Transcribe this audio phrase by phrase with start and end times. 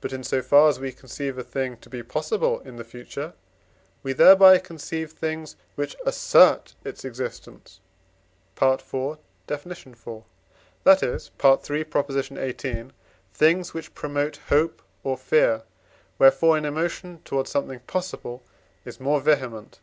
[0.00, 3.32] But, in so far as we conceive a thing to be possible in the future,
[4.04, 7.80] we there by conceive things which assert its existence
[8.62, 8.80] (IV.
[8.80, 9.18] iv.),
[10.84, 11.84] that is (III.
[11.84, 12.90] xviii.),
[13.34, 15.64] things which promote hope or fear:
[16.16, 18.44] wherefore an emotion towards something possible
[18.84, 19.80] is more vehement.